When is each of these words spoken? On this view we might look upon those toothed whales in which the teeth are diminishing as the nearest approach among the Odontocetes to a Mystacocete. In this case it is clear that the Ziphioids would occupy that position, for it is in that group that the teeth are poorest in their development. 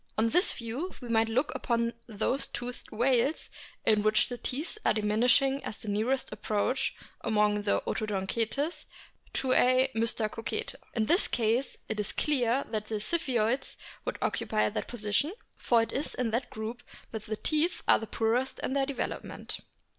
On 0.17 0.29
this 0.29 0.51
view 0.51 0.95
we 0.99 1.09
might 1.09 1.29
look 1.29 1.53
upon 1.53 1.93
those 2.07 2.47
toothed 2.47 2.91
whales 2.91 3.51
in 3.85 4.01
which 4.01 4.29
the 4.29 4.37
teeth 4.39 4.79
are 4.83 4.95
diminishing 4.95 5.63
as 5.63 5.79
the 5.83 5.89
nearest 5.89 6.31
approach 6.33 6.95
among 7.23 7.61
the 7.61 7.83
Odontocetes 7.85 8.87
to 9.33 9.53
a 9.53 9.91
Mystacocete. 9.93 10.73
In 10.95 11.05
this 11.05 11.27
case 11.27 11.77
it 11.87 11.99
is 11.99 12.13
clear 12.13 12.65
that 12.71 12.87
the 12.87 12.95
Ziphioids 12.99 13.77
would 14.03 14.17
occupy 14.23 14.67
that 14.69 14.87
position, 14.87 15.33
for 15.55 15.83
it 15.83 15.91
is 15.91 16.15
in 16.15 16.31
that 16.31 16.49
group 16.49 16.81
that 17.11 17.27
the 17.27 17.35
teeth 17.37 17.83
are 17.87 18.03
poorest 18.03 18.59
in 18.63 18.73
their 18.73 18.87
development. 18.87 19.59